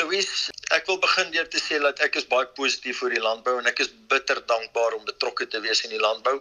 Louise, 0.00 0.52
ek 0.72 0.86
wil 0.88 0.96
begin 1.02 1.30
deur 1.34 1.48
te 1.52 1.60
sê 1.60 1.78
dat 1.82 1.98
ek 2.04 2.14
is 2.20 2.26
baie 2.30 2.46
positief 2.56 3.02
oor 3.04 3.12
die 3.12 3.20
landbou 3.20 3.58
en 3.60 3.68
ek 3.68 3.82
is 3.84 3.90
bitter 4.12 4.38
dankbaar 4.48 4.96
om 4.96 5.04
betrokke 5.08 5.46
te 5.52 5.60
wees 5.64 5.82
in 5.84 5.92
die 5.92 6.00
landbou. 6.00 6.38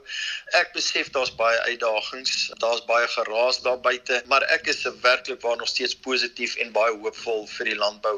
Ek 0.59 0.71
besef 0.75 1.09
daar's 1.15 1.33
baie 1.39 1.57
uitdagings, 1.65 2.51
daar's 2.63 2.83
baie 2.87 3.09
geraas 3.15 3.59
daar 3.65 3.81
buite, 3.83 4.21
maar 4.31 4.45
ek 4.55 4.71
is 4.71 4.85
werklik 5.03 5.43
waar 5.43 5.59
nog 5.59 5.71
steeds 5.73 5.97
positief 6.07 6.55
en 6.63 6.71
baie 6.75 6.95
hoopvol 7.03 7.43
vir 7.57 7.73
die 7.73 7.79
landbou. 7.81 8.15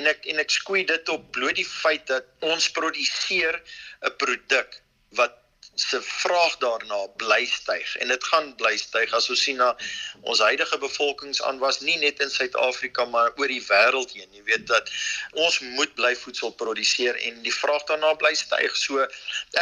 En 0.00 0.08
ek 0.14 0.24
en 0.32 0.40
ek 0.44 0.56
skoei 0.56 0.86
dit 0.88 1.12
op 1.12 1.28
bloot 1.36 1.60
die 1.60 1.68
feit 1.68 2.06
dat 2.08 2.32
ons 2.40 2.70
produseer 2.80 3.60
'n 4.06 4.16
produk 4.24 4.80
wat 5.20 5.36
se 5.74 6.02
vraag 6.02 6.56
daarna 6.58 7.06
bly 7.16 7.46
styg 7.46 7.96
en 7.96 8.08
dit 8.08 8.24
gaan 8.24 8.50
bly 8.56 8.76
styg 8.76 9.12
as 9.16 9.30
ons 9.30 9.42
sien 9.42 9.56
na 9.56 9.70
ons 10.20 10.42
huidige 10.44 10.78
bevolkingsaanwas 10.82 11.80
nie 11.86 11.96
net 12.02 12.20
in 12.20 12.30
Suid-Afrika 12.30 13.06
maar 13.14 13.32
oor 13.36 13.48
die 13.48 13.62
wêreld 13.68 14.12
heen. 14.16 14.28
Jy 14.34 14.44
weet 14.50 14.66
dat 14.66 14.90
ons 15.32 15.60
moet 15.78 15.94
bly 15.94 16.12
voedsel 16.16 16.52
produseer 16.62 17.16
en 17.30 17.40
die 17.46 17.54
vraag 17.54 17.86
daarna 17.88 18.12
bly 18.20 18.34
styg 18.34 18.76
so 18.76 19.06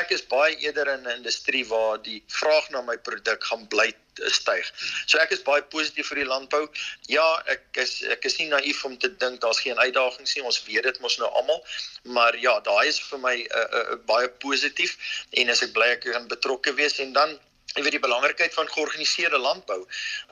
ek 0.01 0.17
is 0.17 0.27
baie 0.33 0.57
eerder 0.65 0.95
in 0.97 1.07
'n 1.07 1.17
industrie 1.21 1.67
waar 1.69 2.03
die 2.03 2.23
vraag 2.27 2.71
na 2.71 2.83
my 2.83 2.99
produk 2.99 3.45
gaan 3.45 3.69
bly 3.69 3.93
styg. 4.27 4.71
So 5.07 5.19
ek 5.23 5.33
is 5.37 5.43
baie 5.47 5.63
positief 5.73 6.11
vir 6.11 6.23
die 6.23 6.29
landbou. 6.29 6.65
Ja, 7.13 7.27
ek 7.47 7.83
is 7.85 8.03
ek 8.15 8.25
is 8.29 8.39
nie 8.39 8.49
naïef 8.53 8.85
om 8.85 8.97
te 8.99 9.11
dink 9.17 9.41
daar's 9.45 9.61
geen 9.65 9.79
uitdagings 9.79 10.35
nie. 10.37 10.45
Ons 10.45 10.63
weet 10.67 10.89
dit 10.89 11.01
mos 11.05 11.19
nou 11.19 11.31
almal. 11.41 11.63
Maar 12.03 12.39
ja, 12.39 12.59
daai 12.61 12.89
is 12.89 13.01
vir 13.11 13.23
my 13.25 13.37
'n 13.37 13.47
uh, 13.47 13.67
uh, 13.81 13.85
uh, 13.93 14.01
baie 14.07 14.29
positief 14.45 14.97
en 15.31 15.51
as 15.51 15.63
ek 15.63 15.73
bly 15.73 15.93
ek 15.97 16.07
kan 16.13 16.29
betrokke 16.29 16.75
wees 16.75 16.99
en 16.99 17.13
dan 17.13 17.39
Jy 17.77 17.83
weet 17.85 17.99
die 17.99 18.01
belangrikheid 18.01 18.55
van 18.57 18.69
georganiseerde 18.73 19.39
landbou. 19.39 19.83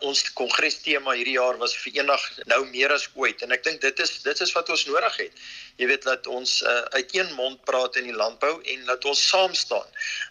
Ons 0.09 0.23
kongres 0.39 0.79
tema 0.81 1.13
hierdie 1.13 1.37
jaar 1.37 1.59
was 1.61 1.75
verenig 1.77 2.23
nou 2.49 2.63
meer 2.71 2.95
as 2.95 3.05
ooit. 3.15 3.43
En 3.45 3.53
ek 3.53 3.65
dink 3.67 3.83
dit 3.85 3.99
is 4.01 4.15
dit 4.25 4.41
is 4.41 4.53
wat 4.57 4.71
ons 4.73 4.87
nodig 4.89 5.19
het. 5.21 5.43
Jy 5.77 5.91
weet 5.91 6.07
dat 6.09 6.27
ons 6.33 6.55
uh, 6.65 6.79
uit 6.97 7.13
een 7.13 7.29
mond 7.37 7.61
praat 7.69 7.99
in 8.01 8.09
die 8.09 8.17
landbou 8.17 8.55
en 8.73 8.87
dat 8.89 9.05
ons 9.05 9.21
saam 9.29 9.53
staan 9.55 9.85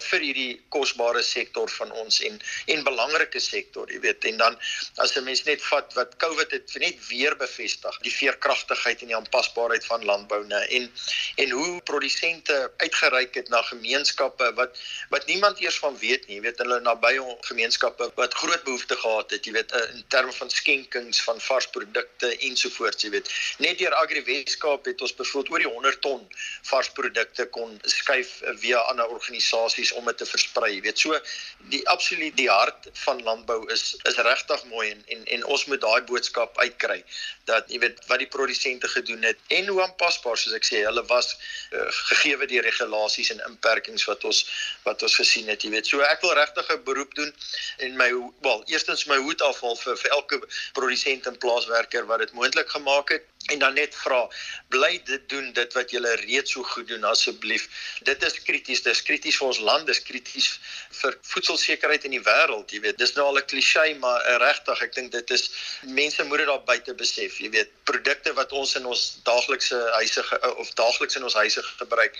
vir 0.08 0.24
hierdie 0.26 0.48
kosbare 0.74 1.22
sektor 1.22 1.70
van 1.76 1.92
ons 2.02 2.18
en 2.26 2.40
en 2.74 2.82
belangrike 2.88 3.40
sektor 3.40 3.86
jy 3.92 4.00
weet. 4.02 4.26
En 4.32 4.42
dan 4.42 4.58
as 5.04 5.14
'n 5.14 5.24
mens 5.24 5.44
net 5.46 5.62
vat 5.62 5.94
wat 5.94 6.18
Covid 6.18 6.50
het 6.50 6.74
net 6.82 6.98
weer 7.06 7.38
bevestig 7.38 8.00
die 8.02 8.14
veerkragtigheid 8.16 9.06
en 9.06 9.14
die 9.14 9.18
aanpasbaarheid 9.20 9.86
van 9.86 10.04
landbou 10.04 10.42
nê 10.50 10.60
en 10.80 10.90
en 11.36 11.50
hoe 11.50 11.80
produsente 11.82 12.58
uitgereik 12.82 13.34
het 13.34 13.48
na 13.48 13.62
gemeenskappe 13.62 14.52
wat 14.58 14.82
wat 15.14 15.26
niemand 15.26 15.62
eers 15.62 15.78
van 15.78 15.94
weet 16.02 16.26
nie. 16.26 16.42
Jy 16.42 16.42
weet 16.50 16.58
hulle 16.58 16.82
naby 16.96 17.14
gemeenskappe 17.50 18.10
wat 18.16 18.34
groot 18.34 18.64
behoeftes 18.64 19.00
gehad 19.04 19.30
het 19.30 19.46
jy 19.46 19.52
weet 19.52 19.72
uh, 19.76 19.84
in 19.94 20.04
terme 20.08 20.32
van 20.32 20.50
skenkings 20.50 21.22
van 21.28 21.40
vars 21.40 21.68
produkte 21.76 22.32
ensovoorts 22.48 23.04
jy 23.04 23.10
weet 23.18 23.30
net 23.58 23.78
deur 23.78 23.94
Agri 24.00 24.24
Weskaap 24.24 24.84
het 24.88 25.00
ons 25.00 25.14
byvoorbeeld 25.14 25.52
oor 25.52 25.64
die 25.64 25.72
100 25.72 26.00
ton 26.00 26.22
vars 26.70 26.90
produkte 26.96 27.46
kon 27.54 27.78
skuif 27.82 28.40
via 28.62 28.78
ander 28.90 29.08
organisasies 29.08 29.92
om 29.92 30.06
dit 30.10 30.18
te 30.20 30.26
versprei. 30.28 30.72
Jy 30.76 30.82
weet, 30.86 30.98
so 30.98 31.18
die 31.72 31.82
absoluut 31.92 32.36
die 32.38 32.48
hart 32.50 32.88
van 33.04 33.22
landbou 33.26 33.58
is 33.72 33.94
is 34.08 34.20
regtig 34.28 34.64
mooi 34.72 34.90
en 34.90 35.02
en 35.14 35.24
en 35.36 35.44
ons 35.54 35.66
moet 35.70 35.80
daai 35.80 36.02
boodskap 36.10 36.58
uitkry 36.58 36.98
dat 37.50 37.70
jy 37.72 37.80
weet 37.82 38.02
wat 38.10 38.22
die 38.22 38.30
produsente 38.30 38.88
gedoen 38.88 39.22
het 39.26 39.38
en 39.58 39.68
hoe 39.70 39.82
aanpasbaar 39.84 40.38
soos 40.38 40.56
ek 40.58 40.66
sê, 40.66 40.82
hulle 40.86 41.04
was 41.10 41.32
uh, 41.36 41.86
gegee 42.10 42.50
die 42.50 42.62
regulasies 42.62 43.32
en 43.34 43.42
inperkings 43.48 44.06
wat 44.10 44.24
ons 44.24 44.44
wat 44.84 45.02
ons 45.02 45.16
gesien 45.18 45.48
het, 45.50 45.64
jy 45.64 45.72
weet. 45.74 45.86
So 45.86 46.02
ek 46.06 46.22
wil 46.22 46.34
regtig 46.38 46.70
'n 46.70 46.82
beroep 46.88 47.14
doen 47.18 47.32
en 47.84 47.96
my 48.00 48.10
wel, 48.46 48.62
eerstens 48.72 49.06
my 49.10 49.18
hoed 49.26 49.42
afhaal 49.42 49.76
vir 49.82 49.98
vir 50.02 50.18
elke 50.18 50.40
produsent 50.78 51.26
en 51.30 51.38
plaaswerker 51.44 52.06
wat 52.10 52.24
dit 52.24 52.36
moontlik 52.38 52.70
gemaak 52.78 53.14
het 53.14 53.32
en 53.52 53.58
dan 53.62 53.74
net 53.78 53.94
vra 53.94 54.24
bly 54.74 54.92
dit 55.06 55.28
doen 55.30 55.52
dit 55.54 55.76
wat 55.78 55.92
julle 55.94 56.14
reeds 56.22 56.54
so 56.56 56.66
goed 56.66 56.88
doen 56.88 57.04
asseblief. 57.06 57.66
Dit 58.08 58.22
is 58.26 58.38
krities 58.48 58.82
dis 58.82 59.02
krities 59.06 59.38
vir 59.38 59.48
ons 59.48 59.60
land 59.68 59.86
dis 59.86 60.02
krities 60.02 60.48
vir 61.00 61.18
voedselsekerheid 61.32 62.08
in 62.08 62.16
die 62.16 62.22
wêreld 62.26 62.74
jy 62.74 62.82
weet. 62.86 62.98
Dis 63.02 63.14
nou 63.18 63.28
al 63.28 63.38
'n 63.42 63.46
klise 63.52 63.84
maar 64.00 64.24
uh, 64.24 64.38
regtig 64.42 64.82
ek 64.82 64.94
dink 64.98 65.12
dit 65.12 65.30
is 65.30 65.50
mense 65.82 66.24
moet 66.24 66.42
dit 66.42 66.50
daar 66.50 66.64
buite 66.72 66.94
besef 66.94 67.38
jy 67.40 67.50
weet. 67.50 67.70
Produkte 67.84 68.34
wat 68.34 68.52
ons 68.52 68.74
in 68.76 68.86
ons 68.86 69.04
daaglikse 69.24 69.78
huise 70.00 70.26
of 70.56 70.74
daagliks 70.74 71.16
in 71.16 71.24
ons 71.24 71.38
huise 71.42 71.62
gebruik 71.62 72.18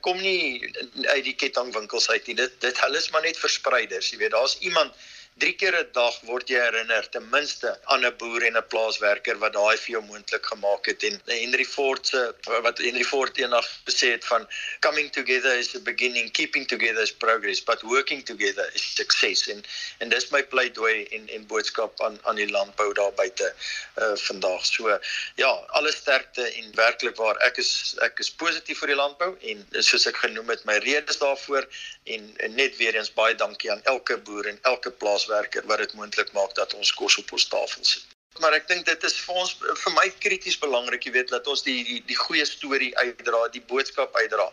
kom 0.00 0.20
nie 0.20 0.62
uit 1.06 1.24
die 1.24 1.34
kettingwinkels 1.34 2.08
uit 2.10 2.26
nie. 2.26 2.36
Dit 2.38 2.60
dit 2.62 2.80
hulle 2.84 2.98
is 2.98 3.10
maar 3.10 3.24
net 3.26 3.38
verspreiders 3.38 4.10
jy 4.12 4.18
weet. 4.22 4.34
Daar's 4.36 4.58
iemand 4.60 4.94
drie 5.38 5.54
keer 5.54 5.74
'n 5.78 5.90
dag 5.94 6.14
word 6.26 6.48
jy 6.50 6.58
herinner 6.58 7.06
ten 7.14 7.26
minste 7.30 7.70
aan 7.92 8.04
'n 8.04 8.16
boer 8.18 8.42
en 8.46 8.56
'n 8.56 8.66
plaaswerker 8.72 9.38
wat 9.38 9.52
daai 9.52 9.76
vir 9.76 9.90
jou 9.94 10.02
moontlik 10.02 10.46
gemaak 10.46 10.86
het. 10.86 11.02
En 11.02 11.20
Henry 11.26 11.64
Ford 11.64 12.06
se 12.06 12.34
wat 12.66 12.78
Henry 12.78 13.04
Ford 13.04 13.38
eendag 13.38 13.66
gesê 13.86 14.10
het 14.16 14.24
van 14.24 14.48
coming 14.80 15.10
together 15.12 15.58
is 15.58 15.68
the 15.68 15.80
beginning 15.80 16.30
keeping 16.32 16.66
together 16.66 17.02
is 17.02 17.12
progress 17.12 17.60
but 17.60 17.82
working 17.82 18.24
together 18.24 18.70
is 18.74 18.94
success. 18.94 19.48
En 19.48 19.62
en 19.98 20.08
dis 20.08 20.30
my 20.30 20.42
pleidooi 20.42 21.04
en 21.04 21.28
en 21.28 21.46
boodskap 21.46 22.02
aan 22.02 22.18
aan 22.24 22.36
die 22.36 22.50
landbou 22.50 22.92
daar 22.94 23.12
buite 23.12 23.54
uh 23.98 24.16
vandag 24.16 24.66
so 24.66 24.98
ja 25.36 25.52
alle 25.78 25.92
sterkte 25.92 26.42
en 26.42 26.74
werklik 26.74 27.16
waar 27.16 27.36
ek 27.46 27.62
is 27.62 27.94
ek 28.00 28.18
is 28.18 28.30
positief 28.30 28.78
vir 28.78 28.94
die 28.94 29.00
landbou 29.02 29.30
en 29.52 29.66
soos 29.80 30.06
ek 30.06 30.16
genoem 30.16 30.48
het 30.48 30.64
my 30.64 30.78
redes 30.82 31.18
daarvoor 31.18 31.66
en, 32.04 32.34
en 32.36 32.54
net 32.54 32.76
weer 32.76 32.94
eens 32.94 33.12
baie 33.12 33.34
dankie 33.34 33.70
aan 33.70 33.82
elke 33.84 34.16
boer 34.16 34.46
en 34.46 34.58
elke 34.62 34.90
plaas 34.90 35.27
plaaswerker 35.28 35.66
wat 35.66 35.78
dit 35.78 35.94
moontlik 35.94 36.32
maak 36.32 36.54
dat 36.54 36.74
ons 36.74 36.92
kos 36.94 37.18
op 37.18 37.32
ons 37.32 37.48
tafel 37.48 37.84
sit. 37.84 38.04
Maar 38.40 38.54
ek 38.58 38.68
dink 38.68 38.86
dit 38.86 39.04
is 39.04 39.16
vir 39.24 39.34
ons 39.42 39.54
vir 39.58 39.92
my 39.96 40.08
krities 40.22 40.58
belangrik, 40.58 41.04
jy 41.04 41.12
weet, 41.12 41.28
dat 41.28 41.46
ons 41.46 41.62
die 41.62 41.84
die, 41.84 42.02
die 42.06 42.16
goeie 42.16 42.44
storie 42.46 42.92
uitdra, 42.96 43.48
die 43.52 43.64
boodskap 43.72 44.14
uitdra. 44.16 44.50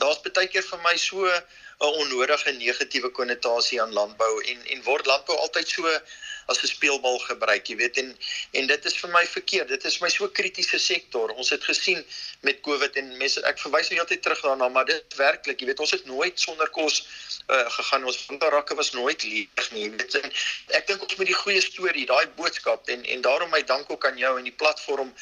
Daar's 0.00 0.20
baie 0.22 0.46
keer 0.48 0.62
vir 0.62 0.80
my 0.84 0.96
so 0.96 1.26
'n 1.26 1.92
onnodige 2.02 2.52
negatiewe 2.52 3.10
konnotasie 3.10 3.80
aan 3.82 3.92
landbou 3.92 4.42
en 4.44 4.66
en 4.66 4.82
word 4.82 5.06
landbou 5.06 5.36
altyd 5.36 5.68
so 5.68 6.00
as 6.46 6.62
'n 6.62 6.66
speelbal 6.66 7.18
gebruik, 7.18 7.66
jy 7.66 7.76
weet 7.76 7.96
en 8.02 8.16
en 8.52 8.66
dit 8.66 8.84
is 8.84 8.96
vir 8.96 9.10
my 9.10 9.24
verkeerd. 9.26 9.68
Dit 9.68 9.84
is 9.84 9.98
my 10.00 10.08
so 10.08 10.28
kritiese 10.28 10.78
sektor. 10.78 11.30
Ons 11.30 11.50
het 11.50 11.64
gesien 11.64 12.04
met 12.40 12.60
COVID 12.60 12.96
en 12.96 13.16
mense 13.16 13.42
ek 13.42 13.58
verwys 13.58 13.90
nou 13.90 13.98
heeltyd 13.98 14.22
terug 14.22 14.40
daarna, 14.40 14.68
maar 14.68 14.86
dit 14.86 15.16
werklik, 15.16 15.60
jy 15.60 15.66
weet, 15.66 15.80
ons 15.80 15.90
het 15.90 16.06
nooit 16.06 16.40
sonder 16.40 16.70
kos 16.70 17.02
uh, 17.48 17.70
gegaan. 17.78 18.04
Ons 18.04 18.26
winkelrakke 18.26 18.74
was 18.74 18.92
nooit 18.92 19.22
leeg 19.22 19.70
nie. 19.72 19.90
Dit 19.96 20.14
en 20.14 20.32
ek 20.78 20.86
dink 20.86 21.02
ons 21.02 21.16
moet 21.16 21.26
die 21.26 21.40
goeie 21.42 21.60
storie, 21.60 22.06
daai 22.06 22.26
boodskap 22.38 22.88
en 22.88 23.04
en 23.04 23.20
daarom 23.26 23.50
my 23.50 23.62
dank 23.62 23.90
ook 23.90 24.06
aan 24.06 24.18
jou 24.18 24.38
en 24.38 24.44
die 24.44 24.56
platform 24.62 25.12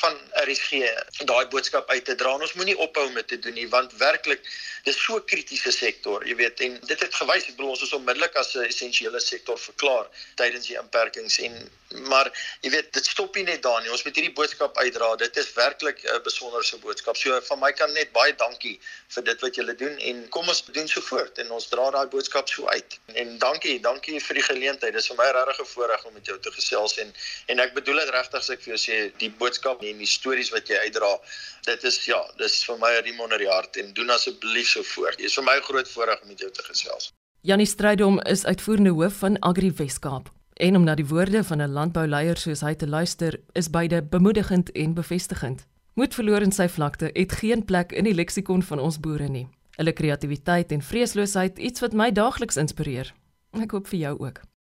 van 0.00 0.18
RSG 0.46 0.82
daai 1.30 1.46
boodskap 1.46 1.88
uit 1.90 2.04
te 2.04 2.14
dra. 2.14 2.34
Ons 2.34 2.58
moenie 2.58 2.78
ophou 2.78 3.10
met 3.12 3.28
te 3.28 3.38
doen 3.38 3.54
nie 3.54 3.68
want 3.68 3.92
werklik 4.02 4.42
dis 4.86 4.98
so 4.98 5.20
kritiese 5.30 5.70
sektor, 5.74 6.24
jy 6.26 6.34
weet, 6.38 6.60
en 6.66 6.78
dit 6.88 7.04
het 7.04 7.14
gewys, 7.14 7.46
ek 7.46 7.56
bedoel 7.56 7.74
ons 7.76 7.84
is 7.86 7.94
onmiddellik 7.94 8.34
as 8.40 8.54
'n 8.56 8.66
essensiële 8.66 9.20
sektor 9.20 9.58
verklaar 9.58 10.08
tydens 10.40 10.66
die 10.72 10.80
inperkings 10.80 11.38
en 11.46 11.62
maar 12.08 12.30
jy 12.64 12.70
weet 12.72 12.92
dit 12.96 13.06
stop 13.06 13.34
nie 13.36 13.44
net 13.44 13.62
daar 13.62 13.82
nie. 13.82 13.90
Ons 13.92 14.04
moet 14.06 14.16
hierdie 14.16 14.34
boodskap 14.36 14.78
uitdra. 14.80 15.10
Dit 15.20 15.36
is 15.36 15.50
werklik 15.56 16.00
'n 16.04 16.22
besonderse 16.24 16.78
boodskap. 16.78 17.16
So 17.16 17.40
van 17.48 17.60
my 17.60 17.72
kant 17.72 17.92
net 17.92 18.12
baie 18.12 18.32
dankie 18.32 18.80
vir 19.14 19.24
dit 19.24 19.40
wat 19.40 19.54
julle 19.54 19.74
doen 19.74 19.98
en 19.98 20.28
kom 20.28 20.48
ons 20.48 20.64
doen 20.72 20.88
so 20.88 21.00
voort 21.00 21.38
en 21.38 21.50
ons 21.50 21.68
dra 21.68 21.90
daai 21.90 22.06
boodskap 22.06 22.48
so 22.48 22.66
uit. 22.66 22.98
En 23.14 23.38
dankie 23.38 23.80
dankie 23.80 24.20
vir 24.20 24.34
die 24.34 24.46
geleentheid. 24.48 24.92
Dis 24.92 25.06
vir 25.06 25.16
my 25.16 25.30
regtig 25.36 25.60
'n 25.60 25.72
voorreg 25.74 26.04
om 26.04 26.14
met 26.14 26.26
jou 26.26 26.38
te 26.38 26.50
gesels 26.50 26.98
en 26.98 27.14
en 27.46 27.60
ek 27.60 27.74
bedoel 27.74 27.96
dit 28.04 28.10
regtig 28.10 28.40
as 28.40 28.50
ek 28.50 28.62
vir 28.62 28.76
jou 28.76 28.80
sê 28.88 29.12
die 29.18 29.30
boodskap 29.30 29.82
en 29.82 29.98
die 29.98 30.06
stories 30.06 30.50
wat 30.50 30.68
jy 30.68 30.76
uitdra 30.76 31.18
dit 31.66 31.84
is 31.84 32.04
ja 32.04 32.20
dis 32.38 32.64
vir 32.64 32.78
my 32.78 32.92
'n 32.98 33.04
riem 33.04 33.20
onder 33.20 33.38
die 33.38 33.48
hart 33.48 33.76
en 33.76 33.92
doen 33.92 34.10
asseblief 34.10 34.68
so 34.68 34.82
voort. 34.82 35.18
Dit 35.18 35.26
is 35.26 35.34
vir 35.34 35.44
my 35.44 35.60
groot 35.60 35.88
voorreg 35.88 36.22
om 36.22 36.28
met 36.28 36.38
jou 36.38 36.50
te 36.50 36.62
gesels. 36.62 37.12
Janie 37.40 37.66
Strydom 37.66 38.20
is 38.20 38.44
uitvoerende 38.44 38.90
hoof 38.90 39.12
van 39.18 39.38
Agri 39.38 39.72
Weskaap. 39.72 40.41
En 40.54 40.76
om 40.76 40.84
na 40.84 40.94
die 40.94 41.06
woorde 41.06 41.44
van 41.44 41.62
'n 41.62 41.72
landbouleier 41.72 42.36
soos 42.36 42.60
hy 42.60 42.74
te 42.74 42.88
luister, 42.88 43.40
is 43.52 43.70
beide 43.70 44.02
bemoedigend 44.02 44.72
en 44.72 44.94
bevestigend. 44.94 45.66
Moed 45.94 46.14
verloor 46.14 46.42
in 46.42 46.52
sy 46.52 46.68
vlakte 46.68 47.10
het 47.12 47.32
geen 47.32 47.64
plek 47.64 47.92
in 47.92 48.04
die 48.04 48.14
leksikon 48.14 48.62
van 48.62 48.78
ons 48.78 49.00
boere 49.00 49.28
nie. 49.28 49.48
Hulle 49.76 49.92
kreatiwiteit 49.92 50.72
en 50.72 50.82
vreesloosheid 50.82 51.58
iets 51.58 51.80
wat 51.80 51.92
my 51.92 52.10
daagliks 52.12 52.56
inspireer. 52.56 53.14
Ek 53.50 53.70
hoop 53.70 53.86
vir 53.86 53.98
jou 53.98 54.18
ook. 54.18 54.51